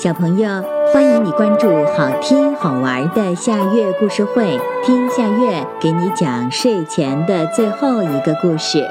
[0.00, 0.48] 小朋友，
[0.92, 8.88] 欢迎你关注好听好玩的夏月故事会，听夏月给你讲睡前的最后一个故事。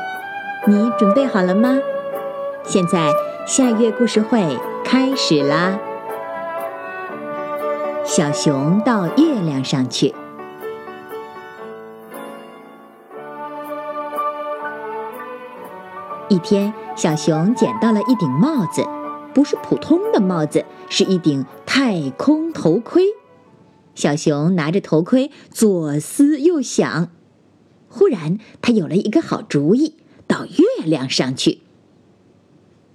[0.68, 1.78] 你准备好了吗？
[2.66, 3.14] 现在
[3.46, 5.80] 夏月故事会开始啦！
[8.04, 10.14] 小熊到月亮上去。
[16.28, 18.84] 一天，小熊捡到了一顶帽子。
[19.34, 23.04] 不是普通的帽子，是一顶太空头盔。
[23.96, 27.12] 小熊拿着头盔左思右想，
[27.90, 29.96] 忽然他有了一个好主意：
[30.28, 31.62] 到月亮上去。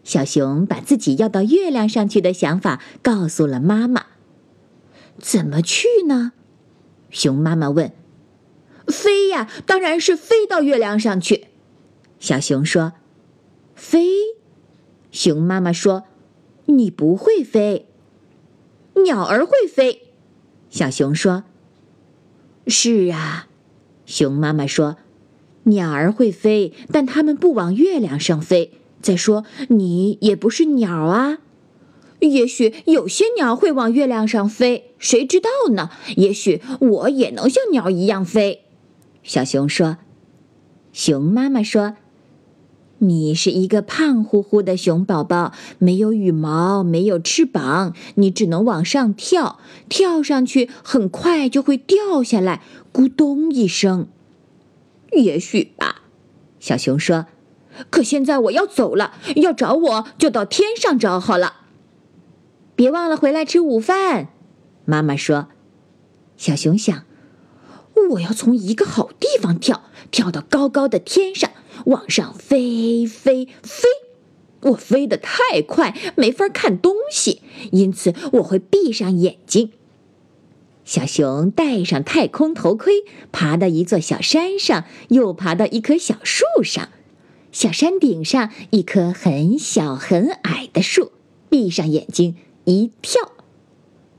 [0.05, 4.07] 小熊把自己要到月亮上去的想法告诉了妈妈。
[5.19, 6.33] 怎么去呢？
[7.11, 7.93] 熊妈妈问。
[8.89, 11.47] 飞呀，当然是飞到月亮上去。
[12.19, 12.95] 小熊说。
[13.75, 14.09] 飞？
[15.11, 16.05] 熊妈妈说。
[16.79, 17.87] 你不会飞，
[19.05, 20.09] 鸟儿会飞。
[20.69, 21.45] 小熊说
[22.67, 23.49] ：“是啊。”
[24.07, 24.97] 熊妈妈说
[25.65, 28.73] ：“鸟儿会飞，但它们不往月亮上飞。
[29.01, 31.39] 再说，你也不是鸟啊。
[32.21, 35.91] 也许有些鸟会往月亮上飞，谁知道呢？
[36.17, 38.65] 也许我也能像鸟一样飞。”
[39.23, 39.99] 小熊说。
[40.93, 41.97] 熊妈妈说。
[43.03, 54.07] 你是一个胖乎乎的熊宝宝，没有羽毛，没有翅膀，你只能往上跳，跳上去很快就会掉下来，咕咚一声。
[55.11, 56.03] 也许吧，
[56.61, 57.27] 小熊说。
[57.91, 61.55] 可现在我要走了，要找我就到天上找好了。
[62.77, 64.29] 别忘了回来吃午饭，
[64.85, 65.49] 妈妈说。
[66.37, 67.03] 小熊想，
[68.13, 71.51] 我要从一个好地方跳，跳到高高的天上。
[71.87, 73.89] 往上飞飞飞，
[74.63, 79.73] 我飞得太快，没法看东西，因此我会闭上眼睛。
[80.85, 86.89] 小熊戴上太空头盔，爬到一座小山上，又爬到一棵小树上。
[87.53, 91.13] 小山顶上一棵很小很矮的树，
[91.49, 92.35] 闭上眼睛
[92.65, 93.31] 一跳，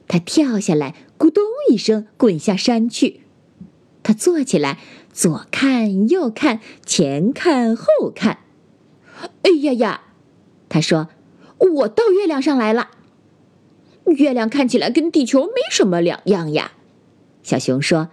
[0.07, 3.22] 它跳下来，咕咚一声滚下山去。
[4.03, 4.77] 他坐起来，
[5.13, 8.39] 左看右看，前看后看。
[9.43, 10.01] 哎呀呀！
[10.67, 11.07] 他说
[11.57, 12.89] ：“我到月亮上来了。
[14.05, 16.73] 月亮看起来跟地球没什么两样呀。”
[17.43, 18.09] 小熊说：“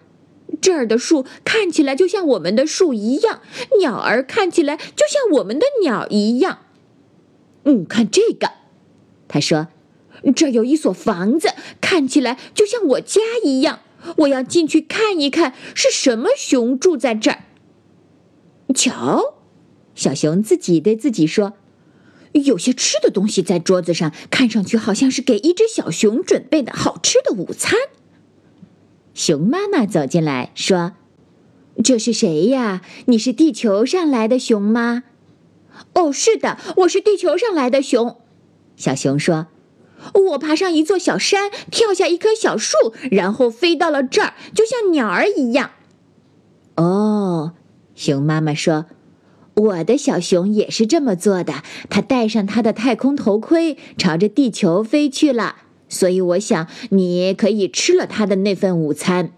[0.61, 3.41] 这儿的树看起来就像我们的树一样，
[3.81, 6.59] 鸟儿看起来就像我们的鸟一样。”
[7.65, 8.53] 嗯，看这个。
[9.27, 9.69] 他说
[10.37, 11.49] ：“这有一所房子，
[11.81, 13.81] 看起来就像我家一样。”
[14.19, 17.45] 我要进去看一看，是什么熊住在这儿？
[18.75, 19.35] 瞧，
[19.95, 21.55] 小熊自己对自己说
[22.33, 27.79] ：“有些吃的东西在桌子上，看上去好像是给一只小熊准备的好吃的午餐。”
[29.13, 30.93] 熊妈妈走进来说
[31.83, 32.83] ：“这是谁呀？
[33.07, 35.03] 你是地球上来的熊吗
[35.95, 38.17] ？”“哦，是的，我是地球上来的熊。”
[38.77, 39.49] 小熊说。
[40.15, 42.77] 我爬上一座小山，跳下一棵小树，
[43.11, 45.71] 然后飞到了这儿，就像鸟儿一样。
[46.77, 47.53] 哦，
[47.95, 48.87] 熊妈妈说
[49.55, 51.63] ：“我的小熊也是这么做的。
[51.89, 55.57] 它戴上它的太空头盔，朝着地球飞去了。
[55.89, 59.33] 所以我想，你可以吃了它的那份午餐。”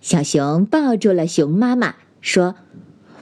[0.00, 2.54] 小熊抱住了熊妈妈，说。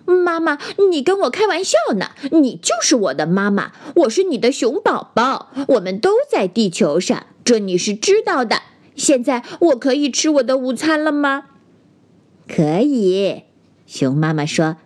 [0.06, 0.59] 妈妈，
[0.91, 2.11] 你跟我开玩笑呢？
[2.31, 8.62] 你就是我的妈妈，我是你的熊宝宝，我们都在地球上，这你是知道的。
[8.94, 11.44] 现在我可以吃我的午餐了吗？
[12.49, 13.43] 可以，
[13.87, 14.77] 熊妈妈说。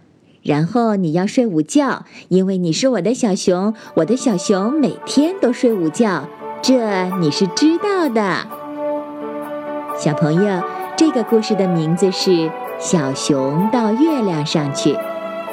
[0.42, 6.26] 然后你要睡午觉，因为你是我的小熊，我的小熊每天都睡午觉，
[6.62, 8.47] 这你是知道的。
[9.98, 10.62] 小朋友，
[10.97, 12.31] 这个故事的名字是
[12.78, 14.94] 《小熊到月亮上去》。